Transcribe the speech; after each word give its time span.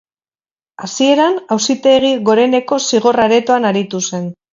Hasieran, 0.85 1.35
Auzitegi 1.55 2.09
Goreneko 2.31 2.79
Zigor 2.87 3.21
aretoan 3.27 3.69
aritu 3.73 4.03
zen. 4.09 4.27